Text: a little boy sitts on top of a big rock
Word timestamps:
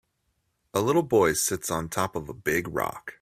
a 0.73 0.81
little 0.81 1.03
boy 1.03 1.31
sitts 1.33 1.69
on 1.69 1.87
top 1.87 2.15
of 2.15 2.27
a 2.27 2.33
big 2.33 2.67
rock 2.67 3.07